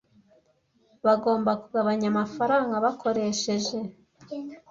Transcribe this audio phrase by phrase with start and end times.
[1.05, 3.77] Bagomba kugabanya amafaranga bakoresheje